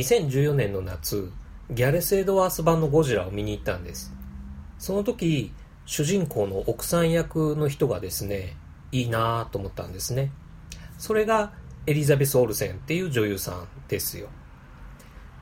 [0.00, 1.30] 2014年の夏、
[1.70, 4.14] ギャレス・エドワース版のゴジラを見に行ったんです。
[4.78, 5.52] その時、
[5.84, 8.56] 主人公の奥さん役の人がですね、
[8.92, 10.32] いいなと思ったんですね。
[10.96, 11.52] それが
[11.86, 14.28] エリザベス・オルセンっていう女優さんですよ。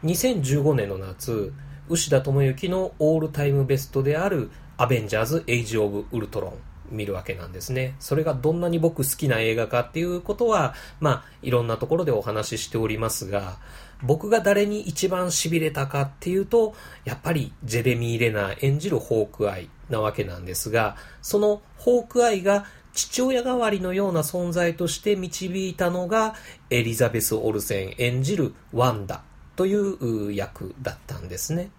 [0.03, 1.53] 2015年の夏、
[1.89, 6.53] 牛田智之のオールタイムベストであるアベンジャーズ・エイジ・オブ・ウルトロン
[6.91, 7.95] 見るわけなんですね。
[8.01, 13.59] それがどんなに僕好きな映画かっていうことは、まあ、いろんなところでお話ししておりますが、
[14.03, 26.35] 僕が誰に一番痺れたかっていうと、やっぱりジェレミー・レナー演じるホークアイなわけなんですが、そのホークアイが父親代わりのような存在として導いたのが
[26.71, 29.23] エリザベス・オルセン演じるワンダ
[29.57, 31.71] という役だったんですね。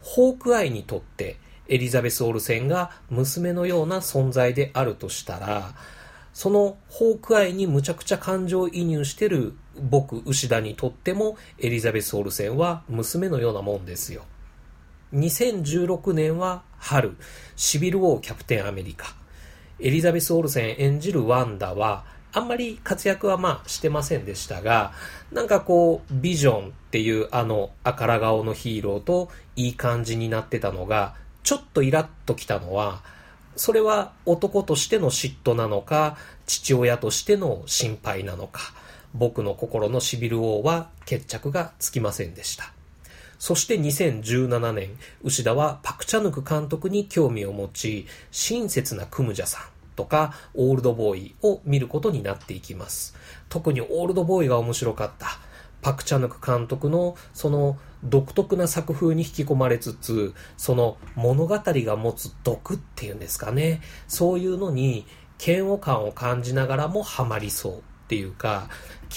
[0.00, 5.74] ホークアイにとってエリザベス・オルセンが娘のような存在であるとしたら、
[6.34, 14.22] そのホークアイにむちゃくちゃ感情移入してる僕、牛田にとってもエリザベス・オルセンは娘のようなもんですよ。
[15.14, 17.16] 2016年は春、
[17.56, 19.14] シビル・ウォー・キャプテン・アメリカ。
[19.78, 24.92] エリザベス・オルセン演じるワンダは、あんまり活躍はまあしてませんでしたが、
[25.32, 33.02] なんかこう、ビジョンっていうあの赤ら顔のヒーローといい感じになってたのが、ちょっとイラッときたのは、
[33.56, 38.72] それは男としての嫉妬なのか、父親としての心配なのか、
[39.14, 42.72] 僕の心のシビル王は決着がつきませんでした。
[43.38, 44.90] そして2017年、
[45.24, 49.62] 牛田はパクチャヌク監督に興味を持ち、親切なクムジャさん
[49.96, 53.16] とかオールドボーイを見ることになっていきます。
[53.48, 55.26] 特にオールドボーイが面白かった。
[55.80, 63.80] パクチャヌク監督のその独特な作風に引き込まれつつ、その物語が持つ毒っていうんですかね。
[64.06, 65.04] そういうのに
[65.44, 68.68] 嫌悪感を感じながらもハマりそうっていうか、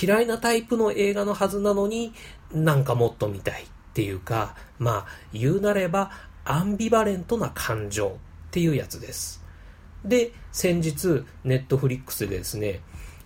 [0.01, 2.13] 嫌いなタイプの映画のはずなのに
[2.53, 6.11] なんかもっと見たいっていうか、まあ、言うなれば、
[6.45, 8.11] アンビバレントな感情っ
[8.51, 9.44] ていうやつです。
[10.05, 12.79] で、先日、ネットフリックスでですね、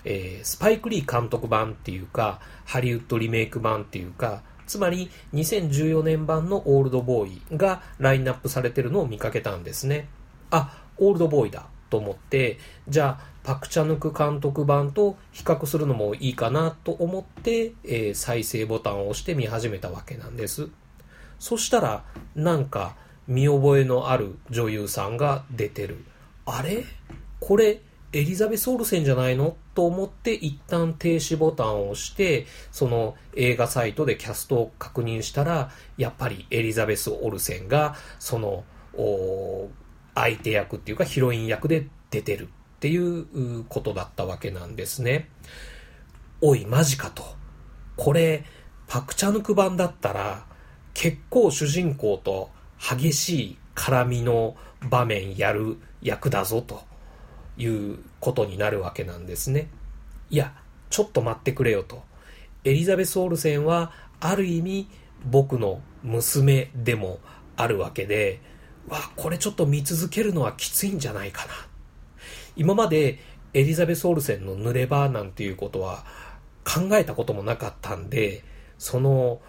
[0.06, 10.08] えー、スパイク・リー監督版っていうか、ハリウッドリメイク版っていうか、つまり2014年版のオールドボーイがラインナップされてるのを見かけたんですね。
[10.50, 20.70] あ、オールドボーイだと思って、じゃあパクチャヌク監督版と比較するのもいいかなと思って、えー、再生ボタンを押して見始めたわけなんです。
[21.40, 22.04] そしたら、
[22.36, 22.96] なんか
[23.28, 26.04] 見覚えのある女優さんが出てる。
[26.46, 26.84] あれ？
[27.40, 29.56] これ、エリザベス・オルセンじゃないの？
[29.74, 38.66] と思って一旦停止ボタンを押して、その映画サイトでキャストを確認したら、やっぱりエリザベス・オルセンが、その、
[40.16, 45.28] 相手役っていうかヒロイン役で出てるっていうことだったわけなんですね。
[46.40, 47.26] おい、マジかと。
[47.98, 48.46] これ、
[48.88, 50.46] パクチャヌク版だったら、
[50.94, 54.56] 結構主人公と激しい絡みの
[54.90, 56.84] 場面やる役だぞと
[57.58, 59.68] いうことになるわけなんですね。
[60.30, 60.54] いや、
[60.90, 62.04] ちょっと待ってくれよと。
[62.64, 63.92] エリザベス・オルセンは
[64.22, 64.90] ある意味
[65.26, 67.20] 僕の娘でも
[67.58, 68.42] あるわけで、
[68.88, 71.69] わ、これちょっと見続けるのはきついんじゃないかな。
[72.56, 73.20] 今まで
[73.54, 76.06] エリザベス・オルセンの濡れ場なんていうことは
[76.64, 78.44] 考えたこともなかったんで、
[78.78, 79.42] その、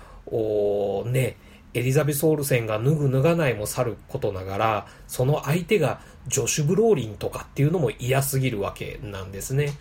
[1.06, 1.36] ね、
[1.74, 9.72] エリザベス・オルセンが脱ぐ脱がないもさることながら、その相手がジョシュ・ブローリンとかっていうのも嫌すぎるわけなんですね。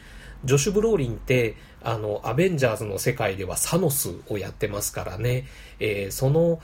[0.45, 5.45] ジョシュ・ブローリンって、あの、アベンジャーズの世界ではサノスをやってますからね、
[5.79, 6.61] えー、その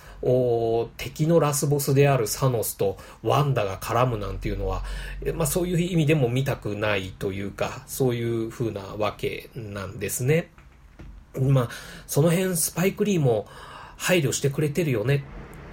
[0.98, 4.84] 敵のラスボスであるサノスとワンダが絡むなんていうのは、
[5.34, 10.50] まあそういう意味でも見たくないというか、そういう風なわけなんですね。
[11.40, 11.70] まあ、
[12.08, 13.46] その辺スパイクリーも
[13.98, 15.24] 配慮してくれてるよね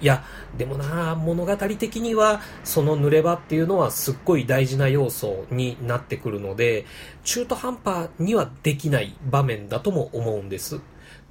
[0.03, 0.21] いや、
[0.57, 6.85] でもな、物語的には、その濡れ場っていうのはすっごい大事な要素になってくるので、
[7.23, 10.81] 中途半端にはできない場面だとも思うんです。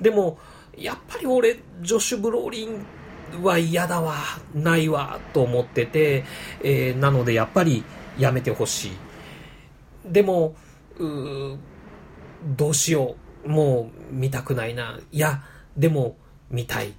[0.01, 0.39] でも、
[0.75, 4.15] やっぱり俺、ジョシュ・ブローリンは嫌だわ、
[4.55, 6.25] ないわ、と思ってて、
[6.63, 7.85] えー、なのでやっぱり
[8.19, 8.93] やめてほしい。
[10.07, 10.55] でも、
[10.99, 11.59] う
[12.57, 14.99] どうしよう、もう見たくないな。
[15.13, 15.43] いや、
[15.77, 16.17] でも
[16.51, 16.95] 見たい。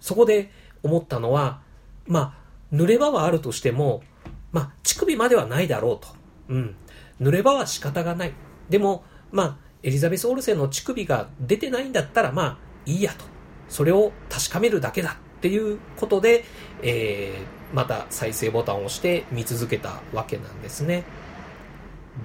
[0.00, 1.60] そこで、思ったのは、
[2.06, 4.02] まあ、濡れ場はあるとしても、
[4.50, 6.08] まあ、乳首まではないだろうと。
[6.48, 6.76] うん。
[7.20, 8.32] 濡れ場は仕方がない。
[8.68, 13.24] でも、まあ、エリザベス・オルセンの乳首が出てないんだったら、まあ、いいやと。
[13.68, 16.44] それを確かめるだけだっていうことで、
[16.82, 21.04] えー、また再生ボタンを押して見続けたわけなんですね。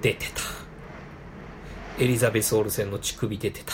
[0.02, 0.42] 出てた。
[1.98, 3.72] エリザベス・オルセンの乳首出てた。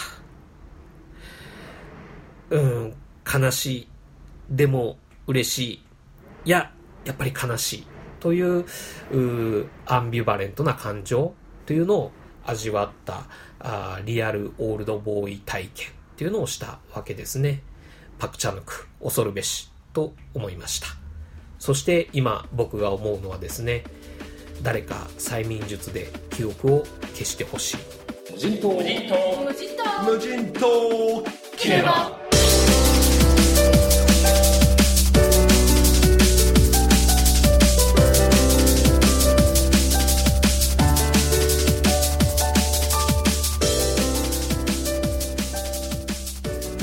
[2.51, 2.95] うん、
[3.43, 3.89] 悲しい、
[4.49, 5.85] でも嬉しい、
[6.47, 6.73] いや、
[7.05, 7.87] やっぱり悲しい。
[8.21, 8.65] という
[9.13, 11.35] うアンビバレントな感情
[11.67, 12.13] というのを
[12.47, 13.27] 味わった
[13.61, 17.63] あリアルオールドボーイ体験っていうのをしたわけですね。
[18.19, 20.87] パクチャヌク、恐るべしと思いました。
[21.59, 23.85] そして今僕が思うのはですね、
[24.63, 27.77] 誰か催眠術で記憶を消してほしい。
[28.33, 28.75] 無人島。
[28.75, 29.45] 無人島。
[29.45, 30.03] 無人島。
[30.03, 31.25] 無人島。
[31.59, 32.24] キレバ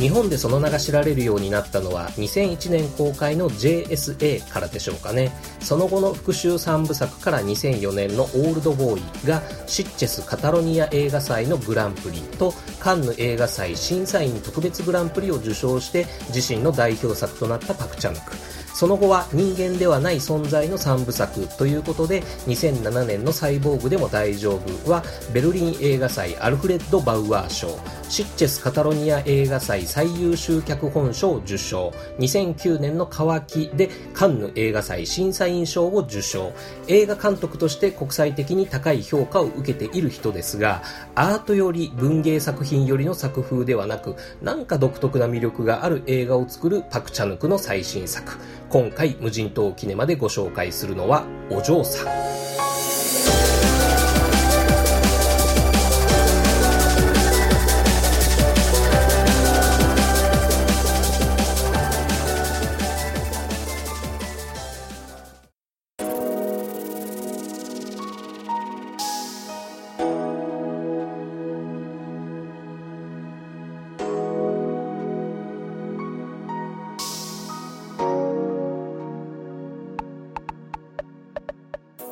[0.01, 5.31] 日本でその名が知られるようになったのは2001年公開の JSA からでしょうかね。
[5.59, 18.60] その後の復讐3部作から2004年のオールドボーイがシッチェスカタロニア映画祭のグランプリとカンヌ映画祭審査員特別グランプリを受賞して自身の代表作となったパクチャヌク。
[18.73, 25.03] その後は人間ではない存在の3部作ということで2007年のサイボーグでも大丈夫は
[25.33, 27.79] ベルリン映画祭アルフレッド・バウアー賞
[28.09, 36.51] シッチェスカタロニア映画祭最優秀脚本賞を受賞2009年の乾きでカンヌ映画祭審査員賞を受賞。
[36.87, 40.81] 映画監督として国際的に高い評価を受けている人ですが
[41.15, 48.37] アートより文芸作品よりの作風ではなくなんか独特な魅力がある映画を作るパク・チャヌクの最新作。
[48.71, 52.80] 今回無人島キネマでご紹介するのはお嬢さん。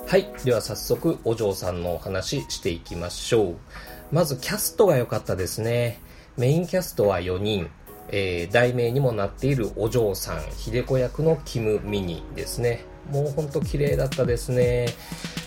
[0.09, 0.27] はい。
[0.43, 3.55] では早速、お嬢さんのお話していきましょう。
[4.11, 5.99] まず、キャストが良かったですね。
[6.35, 7.69] メインキャストは4人。
[8.07, 12.85] えー、題名にもなっているお嬢さん、秀子役のキム・ミニですね。
[13.11, 14.87] もうほんと綺麗だったですね。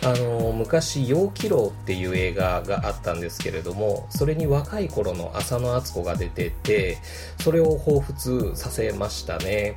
[0.04, 6.98] あの、昔、陽気楼っていう映画があったんですけれども、それに若い頃の浅野敦子が出てて、
[7.40, 9.76] それを彷彿させましたね。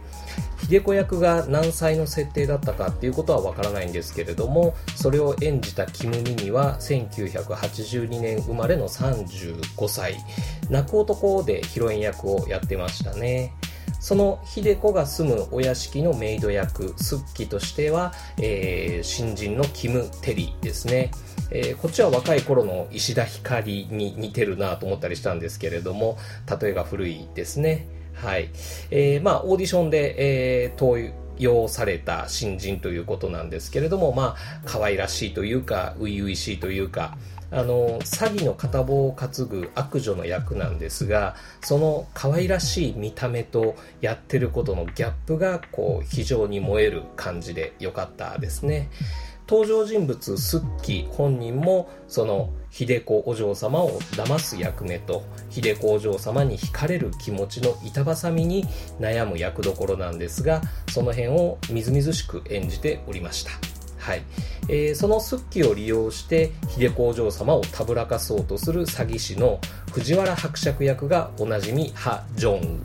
[0.68, 10.18] 秀子役が何歳の設定だったかっていうことはわからないんですけれども、それを演じたキム・ミニは1982年生まれの35歳。
[10.70, 13.54] 泣く男でヒロイン役をやってましたね。
[14.00, 21.12] その秀子が住むお屋敷のメイド役、スッキとしては、えー、新人のキム・テリですね。
[21.52, 26.18] えー、こっちは若い頃の石田ひかりに似てるなと思ったりしたんですけれども、
[26.62, 27.88] 例えが古いですね。
[28.16, 28.50] はい。
[28.92, 30.16] えー、まあ、オーディションで、
[30.64, 37.18] えー、登用された新人ということなんですけれども、まあ、可愛らしいというか、初々しいというか、
[37.52, 48.90] あの詐欺の片棒を担ぐ悪女の役なんですがその可愛らしい見た目とやってることのギャップがこう非常に燃える感じで良かったですね
[49.48, 58.66] 登場人物スッキ本人もその秀子お嬢様を騙す役目と秀子お嬢様に惹かれる気持ちの板挟みに
[59.00, 63.52] 悩む役どころなんですがその辺をみずみずしく演じておりました。
[64.00, 64.22] はい。
[64.68, 69.60] えー、そのスッキを利用して秀子お嬢様をたぶらかそうとする詐欺師の
[69.92, 72.62] 藤原伯爵役がおなじみハ・ジョン。
[72.62, 72.82] ウ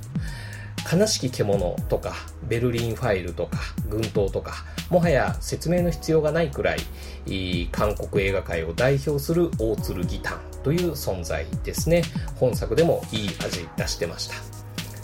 [0.91, 2.15] 悲しき獣とか
[2.49, 3.59] ベルリンファイルとか
[3.89, 12.03] 軍刀とかもはや説明の必要がないくらい韓国映画界を代表する大鶴ギタンという存在ですね
[12.37, 14.61] 本作でもいい味出してました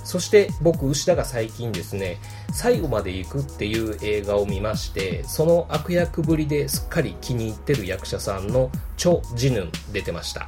[0.06, 2.18] そして僕、牛田が最近ですね、
[2.52, 10.46] 最後まで行くっていう映画を見まして、その悪役ぶりですっかり気に入ってる役者さんのチョ・ジヌン出てました。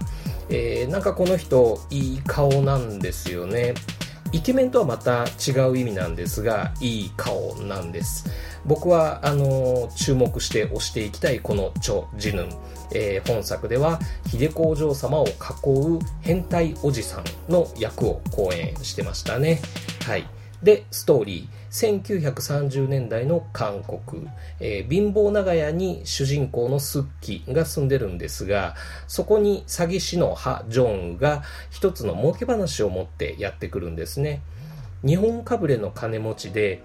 [0.49, 3.75] えー、なんかこの人、いい顔なんですよね。
[4.33, 8.27] イケメンとはまた違う意味なんですが、いい顔なんです。
[8.65, 12.49] 僕は、あの、注目して推していきたいこのチョ・ジヌン。
[12.93, 19.61] えー、本作では秀子お嬢様を囲う変態おじさんの役を講演してましたね。
[20.07, 20.27] はい。
[20.63, 21.58] で、ストーリー。
[21.71, 24.29] 1930年代の韓国、
[24.61, 28.75] えー、貧乏長屋に主人公のスッキが住んでるんですが、
[29.07, 34.41] そこに詐欺師のハ・ジョンウが一つの儲け話を持ってやってくるんですね。
[35.05, 36.83] 日本かぶれの金持ちで、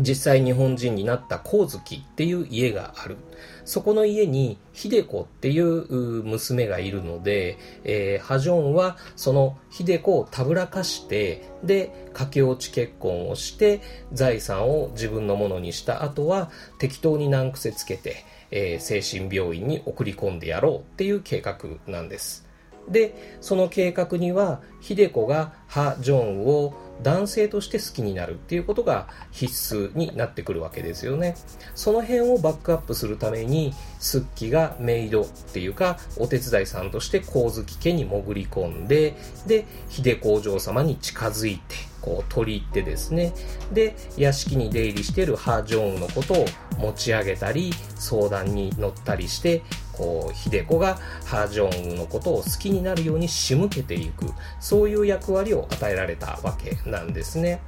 [0.00, 3.16] 実際日本人になった光月っていう家がある。
[3.64, 13.80] そこの家に秀子っていう娘がいるので、えー、ハジョンはその秀子をたぶらかして、で、駆け落ち結婚をして、
[14.12, 22.43] 財産を自分のものにした後は適当に難癖つけて、えー、精神病院に送り込んでやろうっていう計画なんです。
[22.88, 31.36] で、その計画には、秀子がハ・ジョンを男性として好きになるっていうことが必須になってくるわけですよね。
[31.74, 39.14] その辺をバックアップするために、スッキがメイドっていうか、お手伝いさんとして光月家に潜り込んで、
[39.46, 43.32] で、秀子お嬢様に近づいて、こう取り入ってですね。
[43.72, 46.44] で、屋敷に出入りしているハ・ジョンウのことを
[46.78, 49.62] 持ち上げたり、相談に乗ったりして、
[49.96, 54.26] こう、秀子がハ・ジョンウのことを好きになるように仕向けていく、
[54.60, 57.60] そういう役割を与えられたわけなんですね。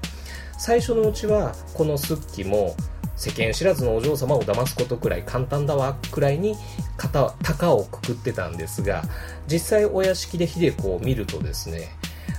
[0.58, 2.74] 最初のうちは、このスッキも、
[3.16, 6.54] 世間知らずのお嬢様を騙すことくらい簡単だわくらいに
[6.98, 9.02] 肩、高をくくってたんですが、
[9.50, 11.88] 実際お屋敷で秀子を見るとですね、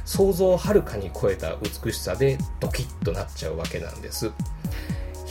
[0.06, 4.32] 想像をはるかに超えた美しさでドキッとなっちゃうわけなんです。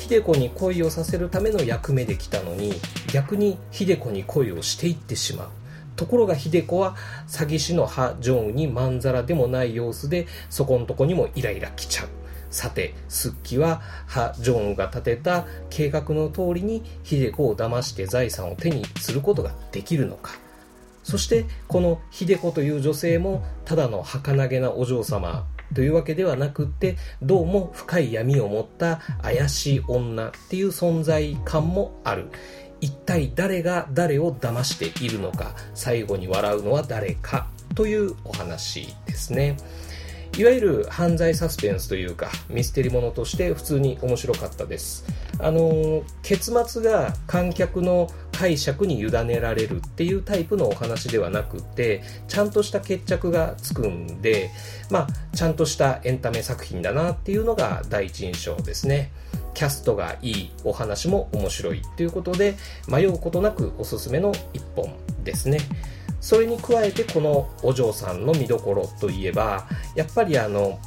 [0.09, 2.73] 秀子に恋をさせるための役目で来たのに
[3.13, 5.49] 逆に秀子に恋をしていってしまう。
[5.97, 6.95] ところが秀子は
[7.27, 12.09] 詐欺師のハ・ジョンウにまんざらでもない様子でそこのとこにもイライラ来ちゃう。
[12.51, 20.39] さて、スッキは、ハ・ジョンウが立てた計画の通りに、秀子を騙して財産を手にすることができるのか。
[21.03, 25.45] そして、この秀子という女性も、ただの儚げなお嬢様。
[25.75, 32.29] というわけではなくってどうも深い闇を持った怪しい女っていう存在感もある。
[32.81, 39.57] 一体誰が誰を騙しているのか最後に笑うのは誰かというお話ですね。
[40.39, 45.05] いわゆる犯罪サスペンスというかミステリーものとして普通に面白かったです。
[45.39, 54.51] あの結末が観客の解釈に委ねられるっていうタイプのお話ではなくてちゃんとした決着がつくんで
[54.91, 59.11] まあちゃんとしたエンタメ作品だなっていうのが第一印象ですね。
[59.55, 62.57] キャストがいいお話も面白いということで
[62.89, 65.61] 迷うことなくおすすめの一本ですね。
[66.21, 70.79] それに加えてこのお嬢さんの見どころといえばやっぱりあの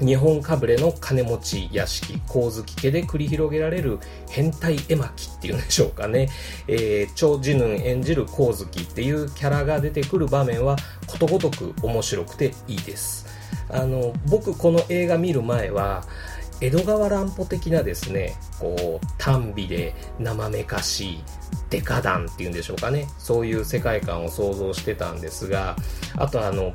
[0.00, 3.98] 日本かぶれの金持ち屋敷、光月家で繰り広げられる
[4.30, 6.30] 変態絵巻っていうんでしょうかね。
[6.68, 10.76] えー、超ジヌン演じる光月っていうキャラが出てくる場面は
[11.06, 13.26] ことごとく面白くていいです。
[13.68, 16.04] あの、僕この映画見る前は、
[16.60, 21.24] 江戸川乱歩的なですね、こう、短美で生めかしい、
[21.70, 23.06] デカダンっていうんでしょうかね。
[23.18, 25.76] そういう世界観を想像してたんですが、
[26.16, 26.74] あとあの、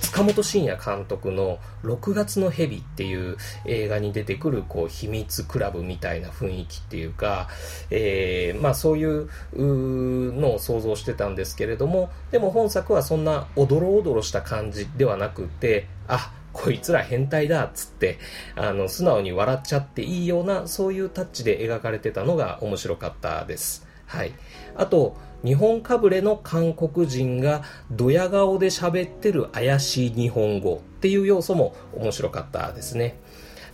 [0.00, 7.48] 塚本慎也監督の6月の蛇っていう映画に出てくるこう秘密クラブみたいな雰囲気っていうか、
[7.90, 18.18] えー、まあそういうのを想像してたんですけれども、でも本作はそんなおどろおどろした感じではなくて、あ、こいつら変態だっつって、
[18.54, 23.86] あの、素直に笑っちゃっていいような、そういうタッチで描かれてたのが面白かったです。
[24.06, 24.32] はい。
[24.74, 33.18] あと、日本かぶれの韓国人がドヤ顔で喋ってる怪しい日本語っていう要素も面白かったですね。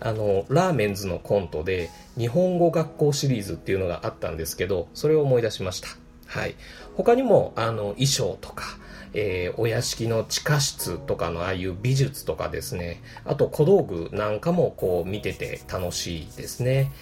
[0.00, 5.88] あの、ラーメンズのコントで日本語学校シリーズっていうのがあったんですけど、それを思い出しました。
[6.26, 6.56] はい。
[6.96, 8.64] 他にも、あの、衣装とか、
[9.14, 16.92] えー、お屋敷の地下室とかのああいう美術とかですね、あと小道具なんかもこう見てて楽しいですね。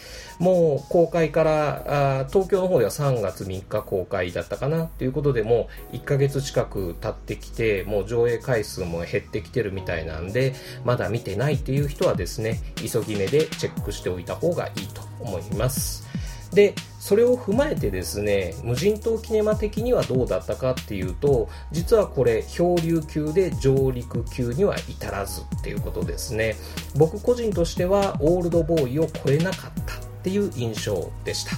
[0.40, 16.08] もう公開からあ東京の方では3月3日公開だったかなということでもう1ヶ月近く経ってきてもう上映回数も減ってきてるみたいなんでまだ見てないっていう人はですね急ぎ目でチェックしておいた方がいいと思います
[16.54, 26.56] でそれを踏まえてですね、無人島キネマ的にはどうだったかっていうと、実はこれ、漂流級で上陸級には至らずっていうことですね。
[26.94, 31.52] 僕個人としては、オールドボーイを超えなかったっていう印象でした。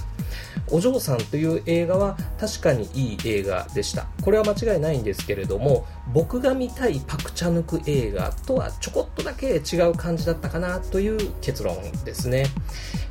[0.71, 4.07] お嬢さんという映画は確かにいい映画でした。
[4.23, 12.47] これは間違いないんですけれども、僕が見たいパクチャヌク映画とはちょこっとだけ違う感じだったかなという結論ですね。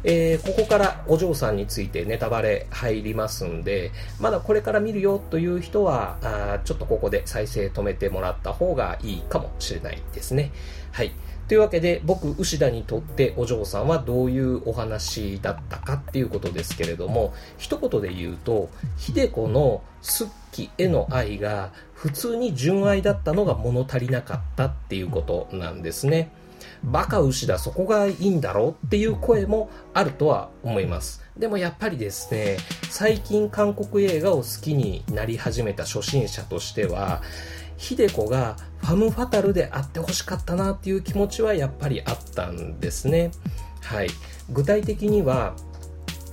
[0.03, 10.51] えー、ここからお嬢さんについてネタバレ入りますんで、まだこれから見るよという人は、あちょっとここで再生止めてもらった方がいいかもしれないですね。
[10.91, 11.11] はい。
[11.51, 26.31] というわけで僕牛田にとってお嬢さんはどういうお話だったかっていうことですけれども一言で言うと秀子のスッ期への愛が普通に純愛だったのが物足りなかったっていうことなんですね。
[26.83, 31.21] バカ牛だ、そこがいいんだろうっていう声もあるとは思います。
[31.37, 32.57] でもやっぱりですね、
[32.89, 37.21] 最近韓国映画を好きになり始めた初心者としては、
[37.81, 43.31] 秀子がファム・ファタルであってほしかったなっていう気持ちはやっぱりあったんですね。
[43.81, 44.09] はい。
[44.51, 45.55] 具体的には、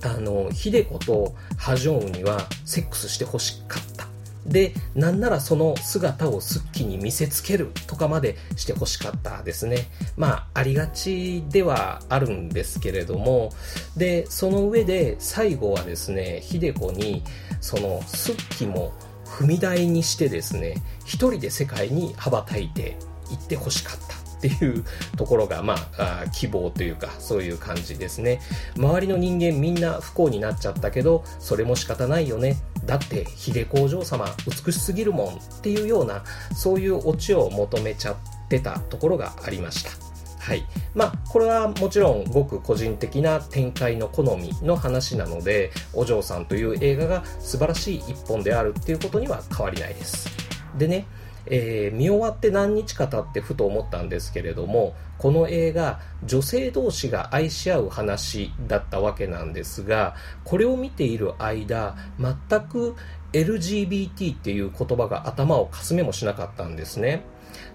[0.03, 4.07] あの、秀子とハジョンウにはセックスしてほしかった。
[4.45, 9.87] で、なんならその姿をスッキに見せつけるとかまでしてほしかったですね。
[10.17, 13.51] まあ、ありがちではあるんですけれども、
[13.97, 17.23] で、その上で最後はですね、秀子に、
[17.59, 18.93] そのスッキも
[19.29, 22.97] 踏み台にしてですね、一人で世界に羽ばたいて
[23.31, 24.19] いってほしかった。
[24.39, 24.85] っていう
[25.17, 28.39] ところが、まあ、希望というか、そういう感じですね。
[28.77, 32.55] 周りの人間みんな不幸になっちゃったけど、それも仕方ないよね。
[32.85, 36.23] だって、秀子お嬢様美しすぎるもんっていうような、
[36.55, 38.15] そういうオチを求めちゃっ
[38.47, 40.08] てたところがありました。
[40.49, 40.65] はい。
[40.95, 50.27] まあ、これはもちろんごく個人的な展開の好みの話なので、お嬢さんという映画が素晴らしい一本であるっていうことには変わりないです。
[50.75, 51.05] でね、
[51.45, 62.95] えー、見終わって何日か経ってふと思ったんですけれどもこの映画女性同士が愛し合う話だったわけなんですがこれを見ている間全く
[63.33, 67.23] LGBT っていう言葉が頭をかすめもしなかったんですね。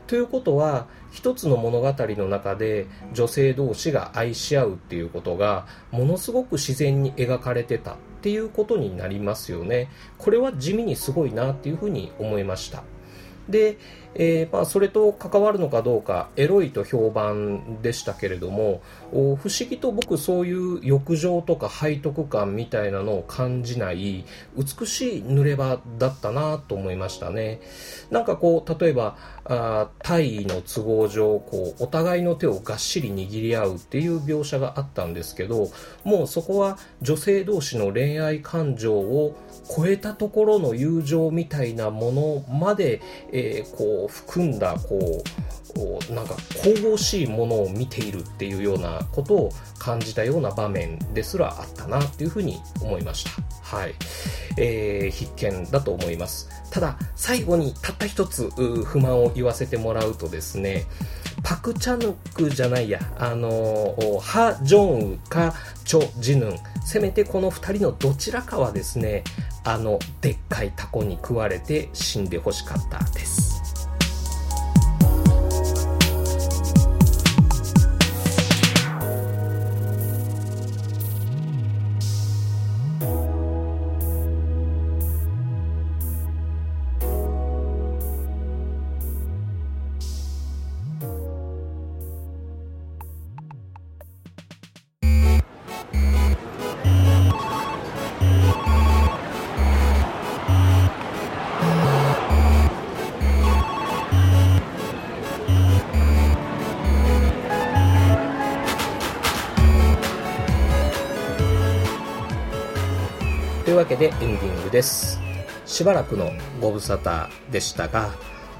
[0.07, 9.91] ということは一つの物語の中で女性同士が愛し合うっていうことがものすごく自然に描かれてたっていうことになりますよね。
[10.19, 12.83] これは地味にすごいなっていうふうに思いました。
[13.49, 13.79] で、
[14.15, 18.81] えー、まあ、それと関わるのかどうかエロいと評判でしたけれども
[19.15, 24.25] 不思議と僕そういう浴場とか背徳感みたいなのを感じない
[24.57, 27.61] 美しい濡れ場だったなと思いましたね。
[28.11, 35.69] なんかこう例えばあ大尉の都合上こうお互いの手をがっしり握り合うっていう描写があったんですけど
[36.03, 39.37] もうそこは女性同士の恋愛感情を
[39.77, 43.01] 超えたところの友情みたいなものまで、
[43.33, 45.23] えー、こう含んだこ
[46.11, 53.31] うなんか神々しいものを見ているっていうようなことを感じたような場面ですらあったなっていうふうに思いました。
[53.77, 53.95] はい。
[54.57, 56.49] えー、必見だと思います。
[56.71, 58.51] ただ、最後にたった一つ
[58.85, 60.87] 不満を言わせてもらうとですね、
[61.43, 69.25] パクチャヌクじゃないや、あのハ・ジョンウかチョ・ジヌン、せめてこの2人のどちらかはですね、
[69.65, 73.64] あの、でっかいタコに食われて死んでほしかったです。
[113.65, 115.19] というわけでエンディングです。
[115.65, 118.11] しばらくのご無沙汰でしたが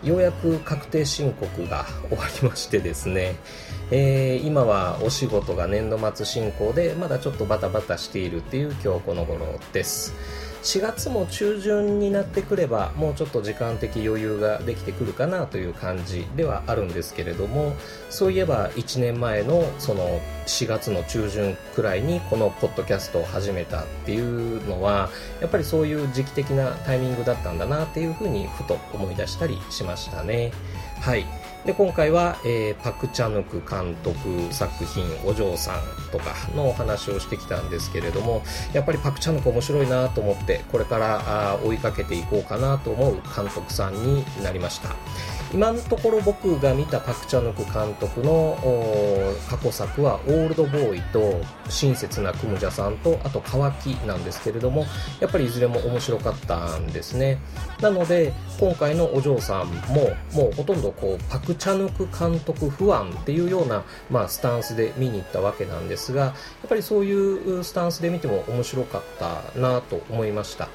[0.03, 3.37] ようやく確定申告が終わりましてですね、
[3.91, 10.15] えー、今はお仕事が年度末進行でまだちょっとバタバタしているっていう今日この頃です。
[10.65, 17.77] 4月も中旬になってくればもうちょっと時間的余裕ができてくるかなという感じではあるんですけれども
[18.09, 25.11] そういえば1年前のその4月の中旬くらいにこのポッドキャストを始めたっていうのは
[25.43, 30.51] やっぱりそういう時期的なタイミングだったんだなっていうふうにふと思い出したりしましたね。
[31.03, 31.44] はい。
[31.65, 35.81] で今回は、えー、パク・チャヌク監督作品「お嬢さん」
[36.13, 38.43] とかのお話をしてきたんですけれども
[38.75, 44.91] やっぱりパク・チャヌク面白いなと思ってこれからあ追いかけていこうかなと思う監督さんになりました。
[45.55, 48.59] 今のところ僕が見たパク・チャヌク監督の
[49.49, 51.41] 過去作は「オールドボーイ」と
[51.71, 54.85] 「親切なクムジャさん」とあと「乾き」なんですけれども
[55.21, 57.39] やっぱりいずれも面白かったんですね。
[57.81, 66.33] なので今回のお嬢さんももうほとんどこうパク・チャヌク監督不安っていうような、まあ、スタンスで見に行ったわけなんですがや
[66.67, 70.69] っぱりそういうスタンスで見ても面白かったなと思いました。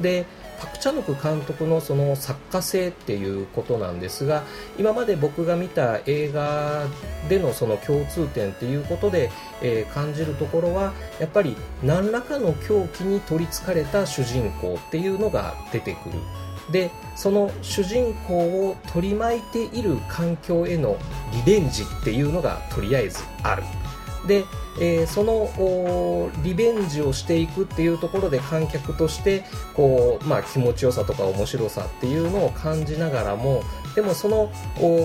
[0.00, 0.24] で
[0.62, 4.44] パク・チャヌク監督のその作家性っていうことなんですが
[4.78, 6.86] 今まで僕が見た映画
[7.28, 16.20] でのその共通点っていうことで、えー、感じるところはやっぱり何らかの狂気に取りつかれた主人公っていうのが出てくる。
[16.70, 20.96] でその主人公を取り巻いている環境への
[21.44, 23.64] リベンジっていうのがとりあえずある。
[24.26, 24.44] で、
[24.78, 33.62] えー、そのリベンジをしていくっていうところで観客としてこう、まあ、気持ちよさとか面白さっていうのを感じながらも
[33.94, 34.50] でもその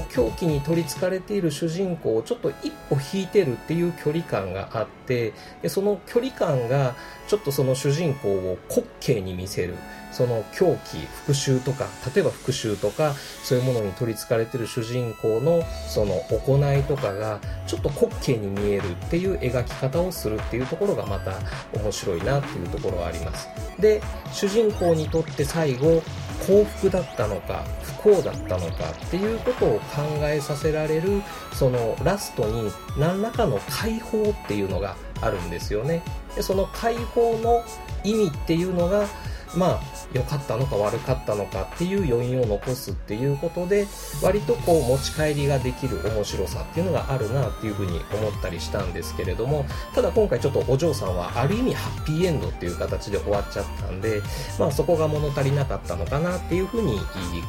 [0.10, 6.96] 狂気に取りつかれている主人公をちょっと一歩引いてるっていう距離感があってでその距離感が
[7.28, 9.76] ちょっとその主人公を滑稽に見せる。
[10.12, 10.98] その狂気
[11.28, 21.34] 復讐とか例えば復讐とかそういうものに取りつかれてる主人公のその行いとかがちょっと滑稽に見えるっていう描き方をするっていうところがまた
[21.78, 23.48] 面白いなっていうところはあります。
[23.80, 26.02] で主人公にとって最後
[26.46, 31.22] 幸福だったのか不幸だったのかっていうことを考えさせられる
[31.54, 36.04] そのラストに何らかの解放っていうのがあるんですよね。
[36.36, 37.64] でその解放の
[38.04, 39.08] 意味っていうのが
[39.56, 39.82] まあ
[40.14, 43.88] 良かったのか悪かったのかっていう余韻を残すっていうことで
[44.22, 54.22] 割とこう持ち帰りができる面白さっていうのがあるなっていうふうに思ったりしたんですけれどもただ今回ちょっとお嬢さんはある意味ハッピーエンドっていう形で終わっちゃったんで
[54.60, 57.00] まあそこが物足りなかったのかなっていうふうに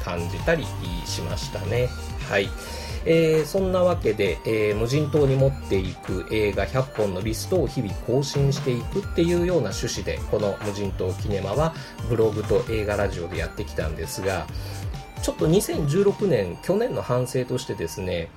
[0.02, 0.64] 感じたり
[1.04, 1.88] しましたね
[2.28, 2.48] はい。
[3.10, 11.74] えー、そんなわけで、えー、無人島に持っていく映画100本のリストを日々更新していくっていうような趣旨で、この無人島キネマは
[12.10, 14.46] ブログと映画ラジオでやってきたんですが、
[15.22, 18.28] ちょっと2016年、去年の反省としてですね、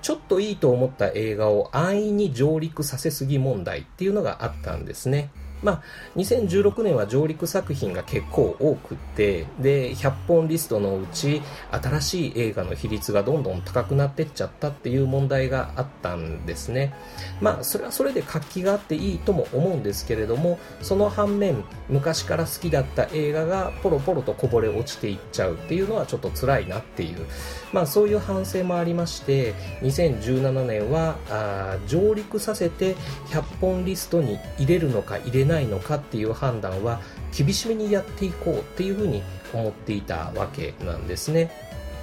[0.00, 5.30] ちょっといいと思った映画を安易に上陸させすぎ問題っていうのがあったんですね。
[5.62, 5.82] まあ、
[6.16, 16.94] 2016年は上陸作品が結構多くてで100本リストのうち新しい映画の比率がどんどん高くなってっちゃったっていう問題があったんですね。
[17.40, 27.26] まあそれはそれで活気があっていいとも思うんですけれどもその反面昔から好きだった映画がポロポロとこぼれ落ちていっちゃうっていうのはちょっと辛いなっていう。
[27.72, 32.96] まあそういう反省もありまして2017年はあ上陸させて
[33.28, 37.00] 100本リストに入れるのか入れないないのかっていう判断は
[37.36, 41.50] 厳しめにやっていこうっていうふうに思っていたわけなんですね。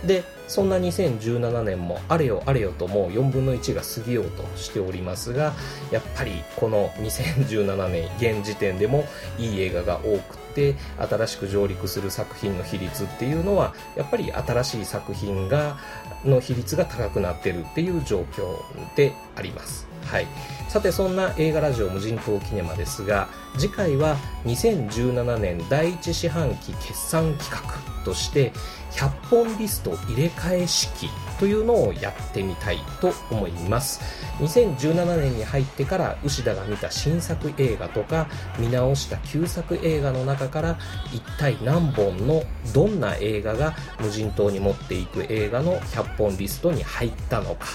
[0.05, 5.53] で、そんな2017年もあれよあれよともう4分の1が過ぎようとしておりますが、
[5.91, 9.05] やっぱりこの2017年現時点でも
[9.39, 15.77] いい映画が多くて、新しく上陸する作品の比率っていうのは、やっぱり新しい作品が、
[16.25, 18.57] の比率が高くなってるっていう状況
[18.95, 19.87] であります。
[20.07, 20.27] はい。
[20.67, 28.51] さてそんな映画ラジオ無人島キネマですが次回は2017年第1四半期決算企画として
[28.91, 34.01] 100本リスト入れ替え式というのをやってみたいと思います
[34.39, 38.27] 2017年に入ってから牛田が見た新作映画とか
[38.59, 40.77] 見直した旧作映画の中から
[41.13, 42.43] 一体何本の
[42.73, 47.67] どんな映画が無人島に持っていく映画の100本リストに入ったのか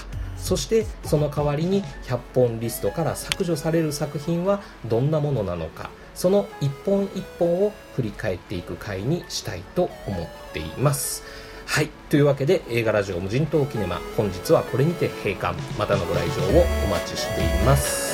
[0.43, 5.89] そしてその代わりに100本リストから削除される作品はどんなものなのか。
[6.13, 11.23] その一本一本を振り返っていく回にしたいと思っています。
[11.65, 11.89] はい。
[12.09, 15.55] というわけで映画ラジオ無人島キネマ本日はこれにて閉館。
[15.79, 18.12] またのご来場をお待ちしています。